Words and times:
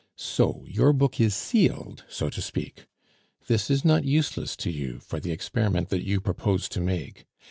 So 0.15 0.65
your 0.67 0.93
book 0.93 1.21
is 1.21 1.35
sealed, 1.35 2.05
so 2.09 2.31
to 2.31 2.41
speak. 2.41 2.87
This 3.45 3.69
is 3.69 3.85
not 3.85 4.03
useless 4.03 4.55
to 4.55 4.71
you 4.71 4.97
for 4.99 5.19
the 5.19 5.31
experiment 5.31 5.89
that 5.89 6.01
you 6.01 6.19
propose 6.19 6.67
to 6.69 6.81
make. 6.81 7.27